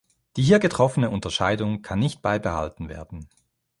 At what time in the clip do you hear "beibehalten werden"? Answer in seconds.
2.23-3.29